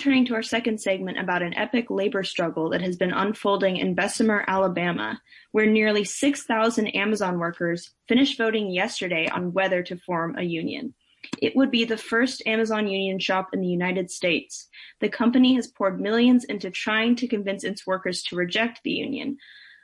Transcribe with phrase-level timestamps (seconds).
[0.00, 3.94] turning to our second segment about an epic labor struggle that has been unfolding in
[3.94, 5.20] Bessemer, Alabama,
[5.52, 10.94] where nearly 6,000 Amazon workers finished voting yesterday on whether to form a union.
[11.42, 14.68] It would be the first Amazon union shop in the United States.
[15.00, 19.36] The company has poured millions into trying to convince its workers to reject the union.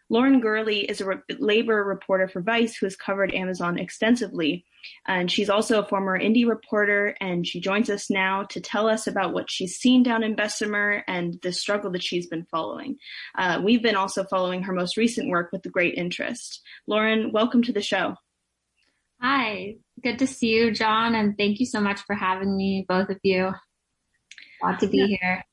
[0.08, 4.64] Lauren Gurley is a re- labor reporter for Vice who has covered Amazon extensively.
[5.06, 9.08] And she's also a former indie reporter, and she joins us now to tell us
[9.08, 12.96] about what she's seen down in Bessemer and the struggle that she's been following.
[13.36, 16.62] Uh, we've been also following her most recent work with great interest.
[16.86, 18.14] Lauren, welcome to the show.
[19.20, 23.08] Hi, good to see you, John, and thank you so much for having me, both
[23.08, 23.52] of you.
[24.60, 25.06] Glad to be yeah.
[25.06, 25.44] here.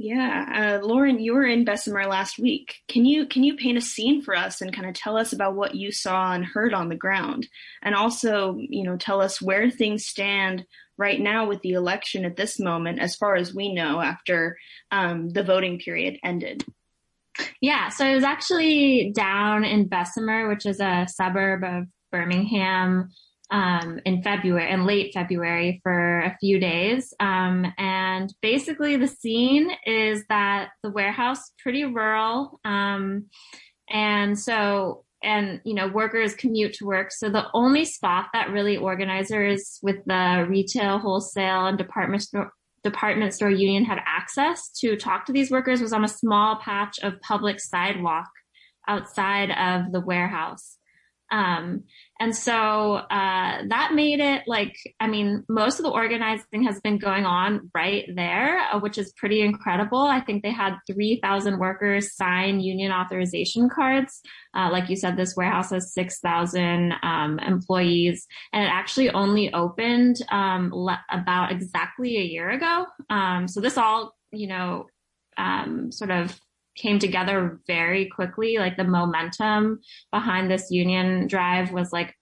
[0.00, 2.76] Yeah, uh, Lauren, you were in Bessemer last week.
[2.86, 5.56] Can you can you paint a scene for us and kind of tell us about
[5.56, 7.48] what you saw and heard on the ground,
[7.82, 10.64] and also you know tell us where things stand
[10.98, 14.56] right now with the election at this moment, as far as we know, after
[14.92, 16.64] um, the voting period ended.
[17.60, 23.10] Yeah, so I was actually down in Bessemer, which is a suburb of Birmingham,
[23.50, 27.14] um, in February, in late February for a few days.
[27.18, 32.60] Um, and basically the scene is that the warehouse pretty rural.
[32.64, 33.26] Um,
[33.88, 37.10] and so, and, you know, workers commute to work.
[37.10, 42.52] So the only spot that really organizers with the retail, wholesale and department store,
[42.84, 46.98] department store union had access to talk to these workers was on a small patch
[47.02, 48.28] of public sidewalk
[48.86, 50.77] outside of the warehouse.
[51.30, 51.84] Um,
[52.20, 56.98] and so uh, that made it like, I mean, most of the organizing has been
[56.98, 60.00] going on right there, uh, which is pretty incredible.
[60.00, 64.20] I think they had 3,000 workers sign union authorization cards.
[64.54, 70.16] Uh, like you said, this warehouse has 6,000 um, employees, and it actually only opened
[70.30, 72.86] um, le- about exactly a year ago.
[73.10, 74.86] Um, so this all, you know,
[75.36, 76.38] um, sort of
[76.78, 78.58] came together very quickly.
[78.58, 79.80] Like the momentum
[80.12, 82.14] behind this union drive was like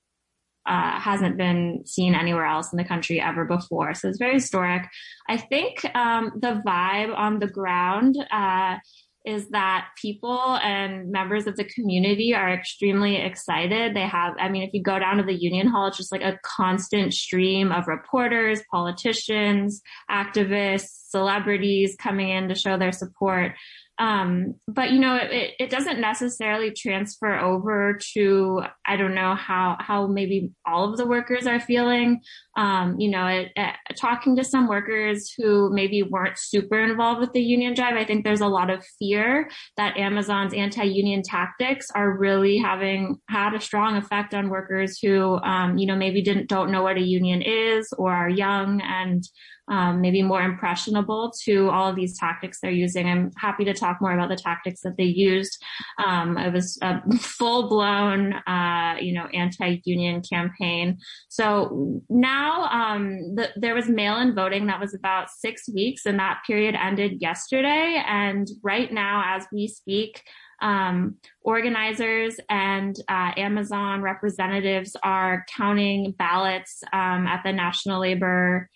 [0.67, 3.95] uh, hasn't been seen anywhere else in the country ever before.
[3.95, 4.83] So it's very historic.
[5.29, 8.77] I think um, the vibe on the ground uh,
[9.25, 13.95] is that people and members of the community are extremely excited.
[13.95, 16.23] They have, I mean, if you go down to the union hall, it's just like
[16.23, 23.53] a constant stream of reporters, politicians, activists, celebrities coming in to show their support.
[23.99, 29.77] Um, but you know, it, it doesn't necessarily transfer over to, I don't know how,
[29.81, 32.21] how maybe all of the workers are feeling.
[32.59, 37.33] Um, you know, it, it, talking to some workers who maybe weren't super involved with
[37.33, 39.49] the union drive, I think there's a lot of fear
[39.79, 45.79] that Amazon's anti-union tactics are really having had a strong effect on workers who, um,
[45.79, 49.25] you know, maybe didn't, don't know what a union is or are young and,
[49.69, 53.09] um, maybe more impressionable to all of these tactics they're using.
[53.09, 55.63] I'm happy to talk more about the tactics that they used.
[56.05, 60.99] Um, it was a full blown, uh, you know, anti-union campaign.
[61.29, 66.41] So now um, the, there was mail-in voting that was about six weeks, and that
[66.47, 68.03] period ended yesterday.
[68.07, 70.23] And right now, as we speak,
[70.63, 78.71] um, organizers and uh, Amazon representatives are counting ballots um, at the National Labor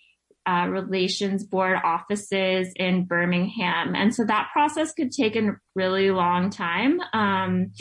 [0.51, 3.95] uh, Relations Board offices in Birmingham.
[3.95, 6.99] And so that process could take a really long time.
[7.13, 7.73] Um,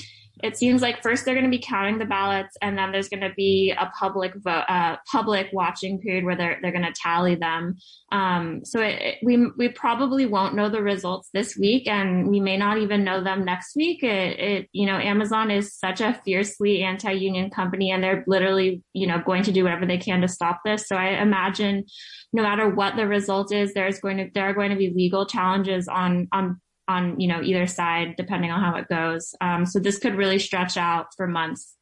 [0.44, 3.22] it seems like first they're going to be counting the ballots and then there's going
[3.22, 7.35] to be a public vote, uh, public watching period where they're, they're going to tally
[7.35, 7.75] them.
[8.11, 12.39] Um, so it, it, we, we probably won't know the results this week and we
[12.39, 14.03] may not even know them next week.
[14.03, 19.07] It, it, you know, Amazon is such a fiercely anti-union company and they're literally, you
[19.07, 20.88] know, going to do whatever they can to stop this.
[20.88, 21.85] So I imagine
[22.31, 25.25] no matter what the result is, there's going to, there are going to be legal
[25.25, 29.33] challenges on, on on you know either side depending on how it goes.
[29.39, 31.75] Um, so this could really stretch out for months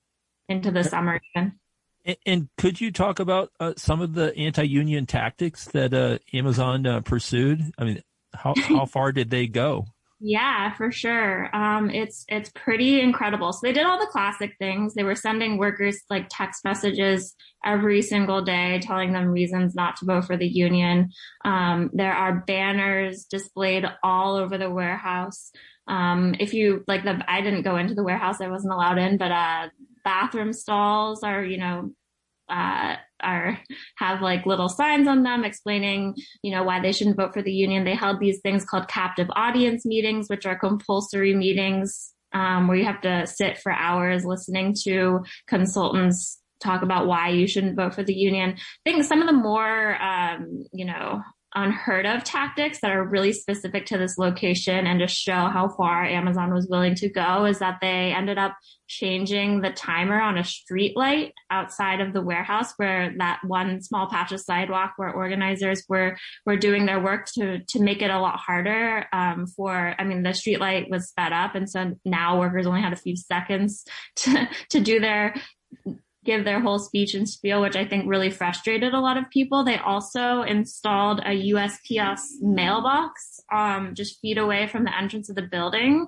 [0.50, 1.54] into the summer even.
[2.06, 6.86] And, and could you talk about uh, some of the anti-union tactics that uh, amazon
[6.86, 7.62] uh, pursued?
[7.78, 8.04] I mean
[8.34, 9.88] how, how far did they go
[10.20, 11.56] yeah, for sure.
[11.56, 13.54] Um, it's it's pretty incredible.
[13.54, 14.96] So they did all the classic things.
[14.96, 20.06] They were sending workers like text messages every single day, telling them reasons not to
[20.06, 21.10] vote for the union.
[21.46, 25.52] Um, there are banners displayed all over the warehouse.
[25.88, 29.18] Um, if you like the, I didn't go into the warehouse; I wasn't allowed in,
[29.18, 29.70] but uh,
[30.04, 31.92] bathroom stalls are you know
[32.50, 33.60] uh, are
[33.98, 37.52] have like little signs on them explaining, you know, why they shouldn't vote for the
[37.52, 37.84] union.
[37.84, 42.86] They held these things called captive audience meetings, which are compulsory meetings um, where you
[42.86, 48.04] have to sit for hours listening to consultants talk about why you shouldn't vote for
[48.04, 48.56] the union.
[48.58, 51.22] I think some of the more, um, you know,
[51.58, 56.06] unheard of tactics that are really specific to this location and to show how far
[56.06, 58.56] Amazon was willing to go is that they ended up
[58.88, 64.08] changing the timer on a street light outside of the warehouse where that one small
[64.08, 66.16] patch of sidewalk where organizers were
[66.46, 70.22] were doing their work to to make it a lot harder um, for I mean
[70.22, 73.84] the street light was sped up and so now workers only had a few seconds
[74.18, 75.34] to to do their
[76.28, 79.64] give their whole speech and spiel, which I think really frustrated a lot of people.
[79.64, 85.42] They also installed a USPS mailbox um, just feet away from the entrance of the
[85.42, 86.08] building.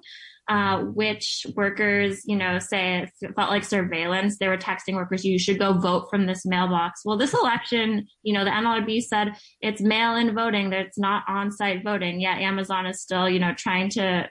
[0.49, 4.39] Uh, which workers, you know, say it felt like surveillance.
[4.39, 7.01] They were texting workers, you should go vote from this mailbox.
[7.05, 11.21] Well, this election, you know, the NLRB said it's mail in voting, that it's not
[11.27, 12.19] on site voting.
[12.19, 14.27] Yet Amazon is still, you know, trying to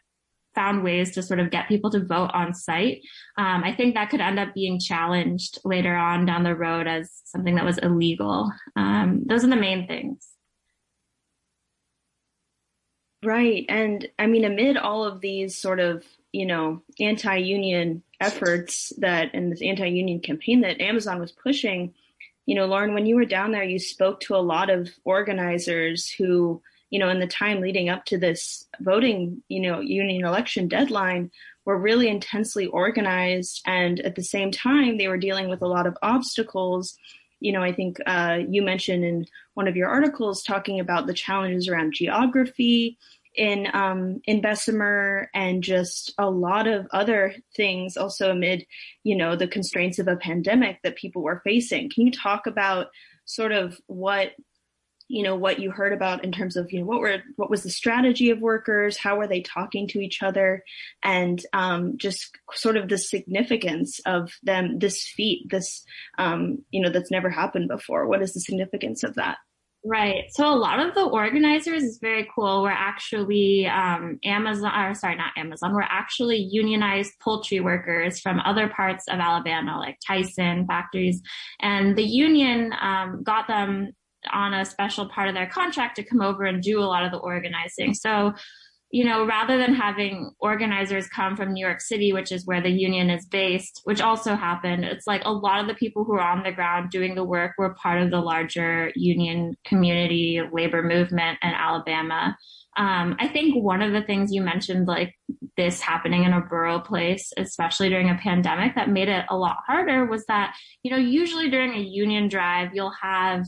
[0.58, 3.02] found ways to sort of get people to vote on site.
[3.36, 7.22] Um, I think that could end up being challenged later on down the road as
[7.24, 8.50] something that was illegal.
[8.74, 10.26] Um, those are the main things.
[13.22, 13.64] Right.
[13.68, 19.30] And I mean, amid all of these sort of, you know, anti union efforts that
[19.34, 21.94] and this anti union campaign that Amazon was pushing,
[22.46, 26.10] you know, Lauren, when you were down there, you spoke to a lot of organizers
[26.10, 30.68] who, you know, in the time leading up to this voting, you know, union election
[30.68, 31.30] deadline
[31.64, 33.60] were really intensely organized.
[33.66, 36.96] And at the same time, they were dealing with a lot of obstacles.
[37.40, 41.14] You know, I think uh, you mentioned in one of your articles talking about the
[41.14, 42.96] challenges around geography
[43.34, 48.66] in um, in Bessemer and just a lot of other things also amid,
[49.04, 51.90] you know, the constraints of a pandemic that people were facing.
[51.90, 52.88] Can you talk about
[53.26, 54.32] sort of what
[55.08, 57.62] you know what you heard about in terms of you know what were what was
[57.62, 60.62] the strategy of workers how were they talking to each other
[61.02, 65.84] and um, just sort of the significance of them this feat this
[66.18, 69.38] um, you know that's never happened before what is the significance of that
[69.84, 70.24] Right.
[70.30, 72.62] So a lot of the organizers is very cool.
[72.62, 75.72] We're actually um, Amazon, or sorry, not Amazon.
[75.72, 81.22] We're actually unionized poultry workers from other parts of Alabama, like Tyson factories,
[81.60, 83.92] and the union um, got them
[84.32, 87.12] on a special part of their contract to come over and do a lot of
[87.12, 87.94] the organizing.
[87.94, 88.34] So,
[88.90, 92.70] you know, rather than having organizers come from New York City, which is where the
[92.70, 96.20] union is based, which also happened, it's like a lot of the people who are
[96.20, 101.38] on the ground doing the work were part of the larger union community labor movement
[101.42, 102.34] in Alabama.
[102.78, 105.12] Um, I think one of the things you mentioned, like
[105.56, 109.56] this happening in a rural place, especially during a pandemic, that made it a lot
[109.66, 113.44] harder was that, you know, usually during a union drive, you'll have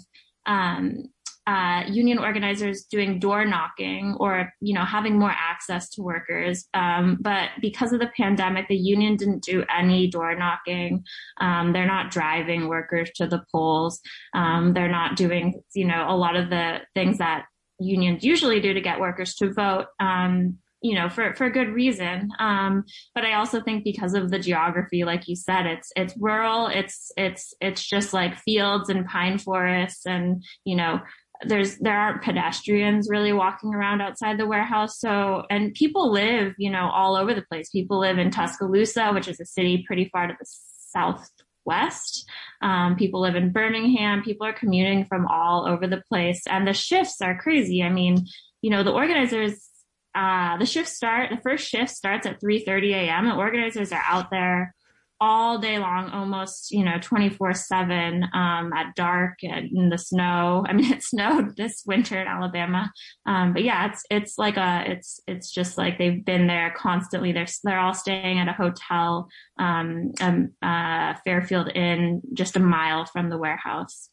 [0.47, 1.05] um,
[1.47, 6.67] uh, union organizers doing door knocking or you know having more access to workers.
[6.75, 11.05] Um, but because of the pandemic the union didn't do any door knocking.
[11.41, 14.01] Um, they're not driving workers to the polls.
[14.35, 17.47] Um, they're not doing you know a lot of the things that
[17.81, 19.87] unions usually do to get workers to vote.
[19.99, 22.31] Um, you know, for, for good reason.
[22.39, 22.85] Um,
[23.15, 26.69] but I also think because of the geography, like you said, it's, it's rural.
[26.69, 31.01] It's, it's, it's just like fields and pine forests and, you know,
[31.43, 34.99] there's, there aren't pedestrians really walking around outside the warehouse.
[34.99, 37.71] So, and people live, you know, all over the place.
[37.71, 40.47] People live in Tuscaloosa, which is a city pretty far to the
[40.91, 42.29] southwest.
[42.61, 44.23] Um, people live in Birmingham.
[44.23, 47.83] People are commuting from all over the place and the shifts are crazy.
[47.83, 48.27] I mean,
[48.61, 49.70] you know, the organizers
[50.15, 53.27] uh, the shift start, the first shift starts at 3.30 a.m.
[53.27, 54.75] and organizers are out there
[55.21, 60.65] all day long, almost, you know, 24 seven, um, at dark and in the snow.
[60.69, 62.91] I mean, it snowed this winter in Alabama.
[63.27, 67.33] Um, but yeah, it's, it's like a, it's, it's just like they've been there constantly.
[67.33, 73.05] They're, they're all staying at a hotel, um, um uh, Fairfield Inn, just a mile
[73.05, 74.09] from the warehouse.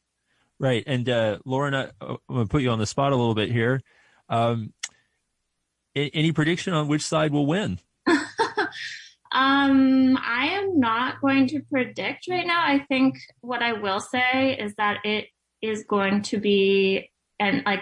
[0.59, 0.83] Right.
[0.85, 3.51] And, uh, Lauren, I, I'm going to put you on the spot a little bit
[3.51, 3.81] here.
[4.29, 4.73] Um,
[6.13, 7.79] any prediction on which side will win?
[9.31, 12.61] um, I am not going to predict right now.
[12.63, 15.27] I think what I will say is that it
[15.61, 17.81] is going to be, and like,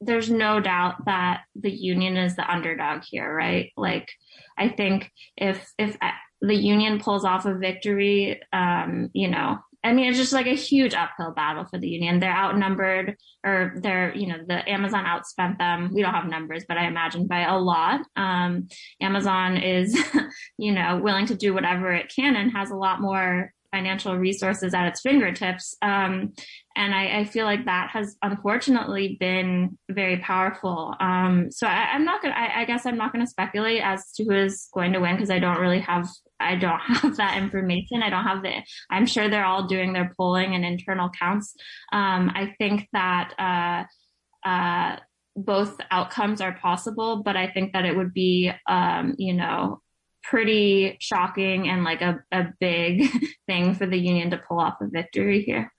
[0.00, 3.72] there's no doubt that the union is the underdog here, right?
[3.76, 4.08] Like,
[4.56, 5.96] I think if if
[6.40, 10.54] the union pulls off a victory, um, you know, I mean, it's just like a
[10.54, 12.20] huge uphill battle for the union.
[12.20, 15.90] They're outnumbered, or they're, you know, the Amazon outspent them.
[15.94, 18.02] We don't have numbers, but I imagine by a lot.
[18.14, 18.68] Um,
[19.00, 19.98] Amazon is,
[20.58, 24.74] you know, willing to do whatever it can and has a lot more financial resources
[24.74, 25.74] at its fingertips.
[25.80, 26.34] Um,
[26.76, 30.94] and I, I, feel like that has unfortunately been very powerful.
[31.00, 34.24] Um, so I, am not gonna, I, I, guess I'm not gonna speculate as to
[34.24, 36.08] who is going to win because I don't really have,
[36.40, 38.02] I don't have that information.
[38.02, 38.52] I don't have the,
[38.90, 41.54] I'm sure they're all doing their polling and internal counts.
[41.92, 44.96] Um, I think that, uh, uh,
[45.36, 49.80] both outcomes are possible, but I think that it would be, um, you know,
[50.24, 53.08] pretty shocking and like a, a big
[53.46, 55.72] thing for the union to pull off a victory here.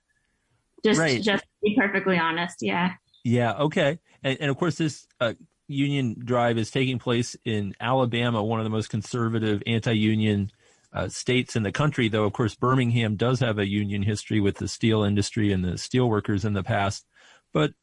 [0.83, 1.21] Just, right.
[1.21, 2.57] just to be perfectly honest.
[2.61, 2.93] Yeah.
[3.25, 3.53] Yeah.
[3.53, 3.99] Okay.
[4.23, 5.33] And, and of course, this uh,
[5.69, 10.51] union drive is taking place in Alabama, one of the most conservative anti-union
[10.91, 12.09] uh, states in the country.
[12.09, 15.77] Though, of course, Birmingham does have a union history with the steel industry and the
[15.77, 17.05] steel workers in the past.
[17.53, 17.73] But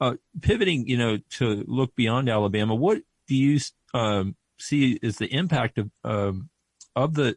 [0.00, 3.60] uh, pivoting, you know, to look beyond Alabama, what do you
[3.92, 6.48] um, see is the impact of um,
[6.96, 7.36] of the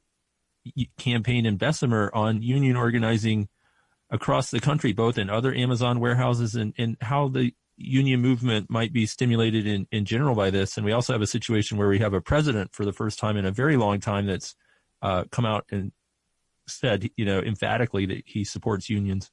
[0.98, 3.48] campaign in Bessemer on union organizing
[4.10, 8.92] across the country, both in other Amazon warehouses and, and how the union movement might
[8.92, 10.78] be stimulated in, in general by this.
[10.78, 13.38] And we also have a situation where we have a president for the first time
[13.38, 14.56] in a very long time that's
[15.02, 15.92] uh, come out and
[16.68, 19.32] said, you know, emphatically that he supports unions.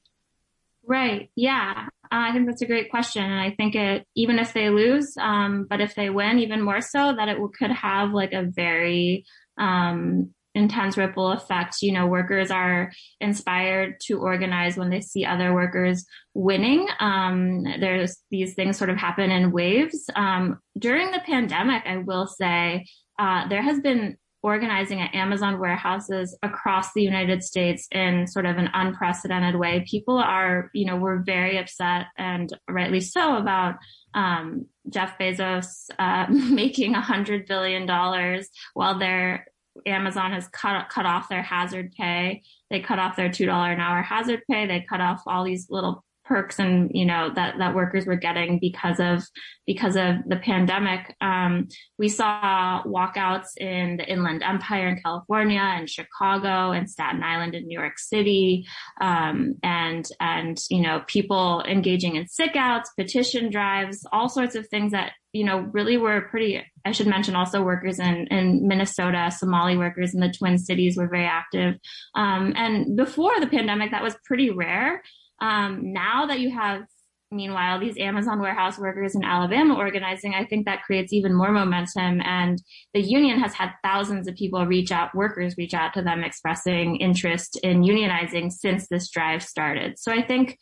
[0.87, 1.31] Right.
[1.35, 1.89] Yeah.
[2.05, 3.25] Uh, I think that's a great question.
[3.25, 6.83] And I think it, even if they lose, um, but if they win, even more
[6.83, 9.25] so, that it could have like a very,
[9.59, 11.83] um, intense ripple effect.
[11.83, 16.87] You know, workers are inspired to organize when they see other workers winning.
[17.01, 20.09] Um, there's these things sort of happen in waves.
[20.15, 22.87] Um, during the pandemic, I will say,
[23.19, 28.59] uh, there has been organizing at Amazon warehouses across the United States in sort of
[28.59, 29.87] an unprecedented way.
[29.91, 33.77] People are, you know, were very upset and rightly so about
[34.13, 39.47] um, Jeff Bezos uh, making a hundred billion dollars while their
[39.87, 42.43] Amazon has cut cut off their hazard pay.
[42.71, 44.67] They cut off their two dollar an hour hazard pay.
[44.67, 48.59] They cut off all these little perks and you know that that workers were getting
[48.59, 49.23] because of
[49.67, 51.15] because of the pandemic.
[51.21, 57.55] Um, we saw walkouts in the inland empire in california and chicago and staten island
[57.55, 58.67] in new york city.
[59.01, 64.67] Um, and and you know people engaging in sick outs petition drives all sorts of
[64.69, 69.31] things that you know really were pretty i should mention also workers in in minnesota
[69.37, 71.75] somali workers in the twin cities were very active.
[72.15, 75.03] Um, and before the pandemic that was pretty rare
[75.45, 76.85] um, now that you have,
[77.31, 82.23] meanwhile, these Amazon warehouse workers in Alabama organizing, I think that creates even more momentum.
[82.23, 82.63] And
[82.95, 86.97] the union has had thousands of people reach out, workers reach out to them expressing
[86.97, 89.99] interest in unionizing since this drive started.
[89.99, 90.57] So I think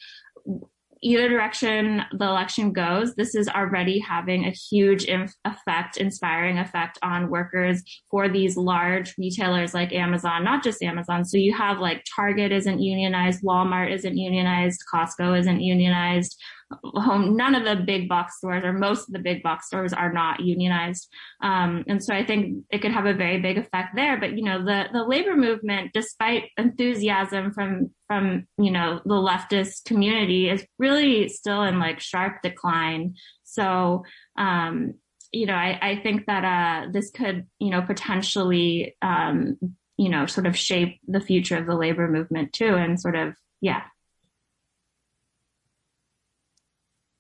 [1.03, 6.99] either direction the election goes, this is already having a huge inf- effect, inspiring effect
[7.03, 11.25] on workers for these large retailers like Amazon, not just Amazon.
[11.25, 16.41] So you have like Target isn't unionized, Walmart isn't unionized, Costco isn't unionized,
[16.85, 20.41] none of the big box stores or most of the big box stores are not
[20.41, 21.09] unionized.
[21.43, 24.19] Um, and so i think it could have a very big effect there.
[24.19, 29.85] But you know the the labor movement despite enthusiasm from from you know the leftist
[29.85, 33.15] community is really still in like sharp decline.
[33.45, 34.05] So
[34.37, 34.95] um,
[35.33, 39.57] you know i i think that uh this could you know potentially um
[39.97, 43.35] you know sort of shape the future of the labor movement too and sort of
[43.61, 43.83] yeah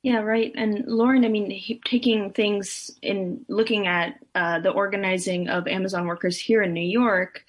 [0.02, 0.52] Yeah, right.
[0.56, 6.38] And Lauren, I mean, taking things in looking at uh, the organizing of Amazon workers
[6.38, 7.44] here in New York,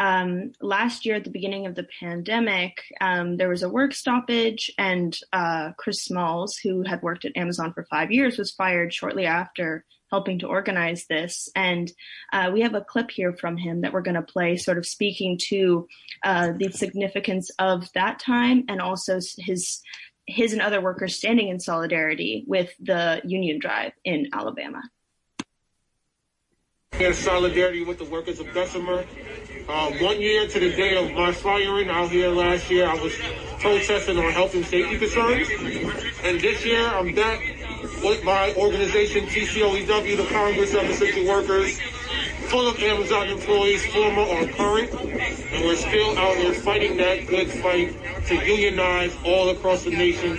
[0.00, 4.72] um, last year at the beginning of the pandemic, um, there was a work stoppage,
[4.78, 9.26] and uh, Chris Smalls, who had worked at Amazon for five years, was fired shortly
[9.26, 11.48] after helping to organize this.
[11.54, 11.90] And
[12.32, 14.86] uh, we have a clip here from him that we're going to play, sort of
[14.86, 15.86] speaking to
[16.24, 19.80] uh, the significance of that time and also his
[20.26, 24.82] his and other workers standing in solidarity with the union drive in Alabama.
[27.00, 29.04] In solidarity with the workers of Bessemer.
[29.68, 33.14] Uh, one year to the day of my firing out here last year, I was
[33.60, 35.48] protesting on health and safety concerns.
[36.22, 37.40] And this year, I'm back
[38.04, 41.80] with my organization, TCOEW, the Congress of Essential Workers,
[42.52, 47.50] full of Amazon employees, former or current, and we're still out here fighting that good
[47.50, 50.38] fight to unionize all across the nation.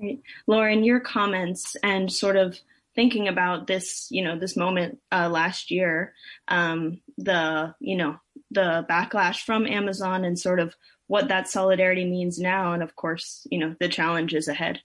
[0.00, 0.20] Right.
[0.46, 2.56] Lauren, your comments and sort of
[2.94, 6.14] thinking about this, you know, this moment uh, last year,
[6.46, 8.16] um, the, you know,
[8.52, 10.76] the backlash from Amazon and sort of
[11.08, 14.80] what that solidarity means now, and of course, you know, the challenges ahead.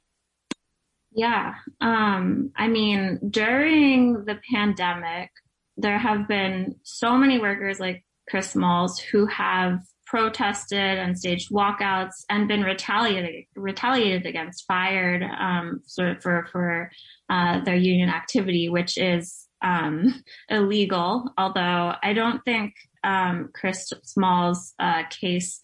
[1.15, 1.55] Yeah.
[1.79, 5.29] Um, I mean, during the pandemic,
[5.77, 12.24] there have been so many workers like Chris Smalls who have protested and staged walkouts
[12.29, 16.91] and been retaliated retaliated against, fired um, sort of for for
[17.29, 21.32] uh, their union activity, which is um, illegal.
[21.38, 25.62] Although I don't think um, Chris Smalls' uh, case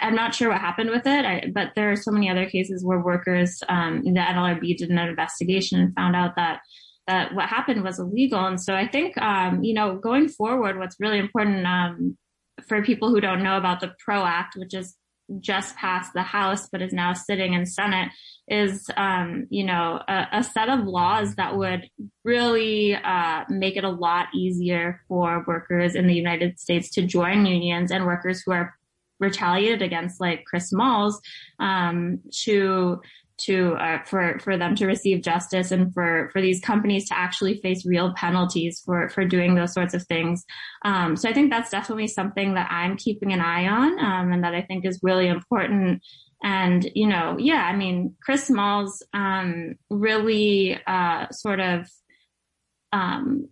[0.00, 2.84] I'm not sure what happened with it, I, but there are so many other cases
[2.84, 6.60] where workers, um, the NLRB did an investigation and found out that
[7.06, 8.44] that what happened was illegal.
[8.44, 12.16] And so I think, um, you know, going forward, what's really important um,
[12.68, 14.96] for people who don't know about the PRO Act, which is
[15.40, 18.10] just passed the House but is now sitting in Senate,
[18.48, 21.88] is um, you know a, a, set of laws that would
[22.24, 27.46] really uh, make it a lot easier for workers in the United States to join
[27.46, 28.74] unions and workers who are
[29.22, 31.20] retaliated against, like Chris Smalls,
[31.58, 33.00] um, to
[33.38, 37.60] to uh, for for them to receive justice and for for these companies to actually
[37.60, 40.44] face real penalties for for doing those sorts of things.
[40.84, 44.44] Um, so I think that's definitely something that I'm keeping an eye on um, and
[44.44, 46.02] that I think is really important.
[46.42, 51.88] And you know, yeah, I mean, Chris Smalls um, really uh, sort of
[52.92, 53.48] um,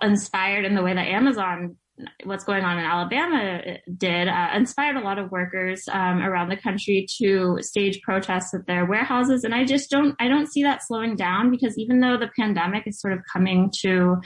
[0.00, 1.76] inspired in the way that Amazon
[2.24, 3.62] what's going on in Alabama
[3.96, 8.66] did uh, inspired a lot of workers um, around the country to stage protests at
[8.66, 12.16] their warehouses, and I just don't I don't see that slowing down because even though
[12.16, 14.16] the pandemic is sort of coming to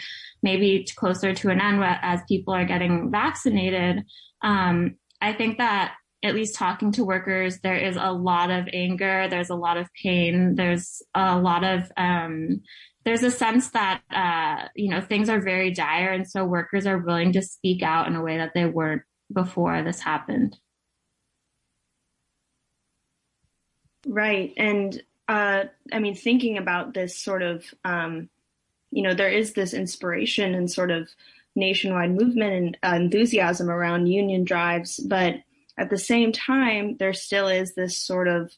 [0.43, 4.05] maybe closer to an end as people are getting vaccinated,
[4.43, 9.26] um, I think that at least talking to workers, there is a lot of anger,
[9.29, 12.61] there's a lot of pain, there's a lot of um,
[13.04, 16.99] there's a sense that uh, you know things are very dire, and so workers are
[16.99, 20.56] willing to speak out in a way that they weren't before this happened.
[24.06, 28.28] Right, and uh, I mean, thinking about this sort of, um,
[28.90, 31.09] you know, there is this inspiration and sort of
[31.54, 35.37] nationwide movement and uh, enthusiasm around union drives, but
[35.78, 38.52] at the same time, there still is this sort of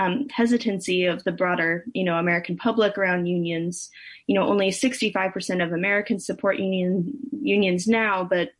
[0.00, 3.90] um, hesitancy of the broader, you know, American public around unions.
[4.26, 8.50] You know, only 65% of Americans support union unions now, but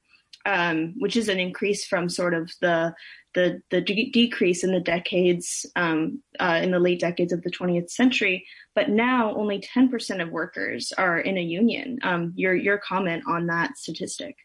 [0.44, 2.94] um, which is an increase from sort of the
[3.35, 7.50] the the de- decrease in the decades um, uh, in the late decades of the
[7.50, 8.47] 20th century.
[8.75, 11.99] But now only 10% of workers are in a union.
[12.02, 14.37] Um, your your comment on that statistic?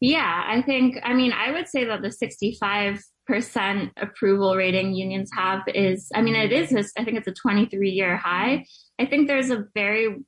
[0.00, 0.98] Yeah, I think.
[1.02, 6.22] I mean, I would say that the 65 percent approval rating unions have is, I
[6.22, 8.64] mean, it is, I think it's a 23 year high.
[8.98, 10.24] I think there's a very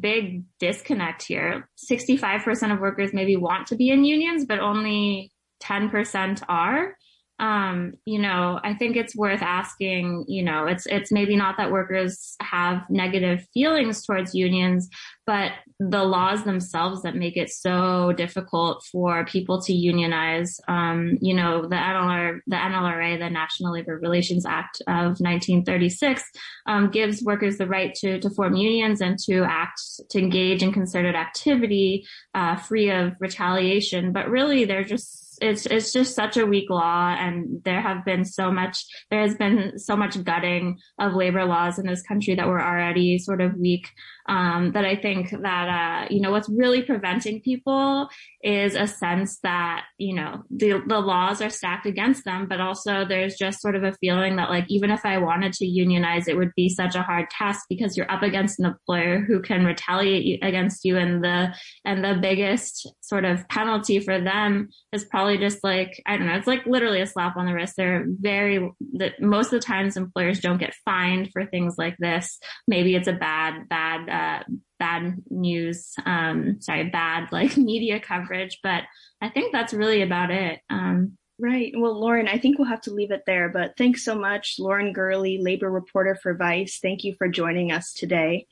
[0.00, 1.68] big disconnect here.
[1.90, 6.96] 65% of workers maybe want to be in unions, but only 10% are
[7.38, 11.70] um, you know, I think it's worth asking, you know, it's, it's maybe not that
[11.70, 14.88] workers have negative feelings towards unions,
[15.26, 21.34] but the laws themselves that make it so difficult for people to unionize, um, you
[21.34, 26.22] know, the NLR, the NLRA, the National Labor Relations Act of 1936,
[26.66, 30.72] um, gives workers the right to, to form unions and to act, to engage in
[30.72, 34.12] concerted activity, uh, free of retaliation.
[34.12, 38.24] But really, they're just it's it's just such a weak law and there have been
[38.24, 42.46] so much there has been so much gutting of labor laws in this country that
[42.46, 43.88] were already sort of weak
[44.28, 48.08] um, that I think that, uh, you know, what's really preventing people
[48.42, 53.04] is a sense that, you know, the, the laws are stacked against them, but also
[53.04, 56.36] there's just sort of a feeling that like, even if I wanted to unionize, it
[56.36, 60.44] would be such a hard task because you're up against an employer who can retaliate
[60.44, 60.96] against you.
[60.96, 66.16] And the, and the biggest sort of penalty for them is probably just like, I
[66.16, 67.74] don't know, it's like literally a slap on the wrist.
[67.76, 72.38] They're very, that most of the times employers don't get fined for things like this.
[72.68, 74.42] Maybe it's a bad, bad, uh,
[74.78, 78.84] bad news, um, sorry, bad like media coverage, but
[79.20, 80.60] I think that's really about it.
[80.70, 81.70] Um, Right.
[81.76, 84.94] Well, Lauren, I think we'll have to leave it there, but thanks so much, Lauren
[84.94, 86.78] Gurley, labor reporter for Vice.
[86.80, 88.46] Thank you for joining us today.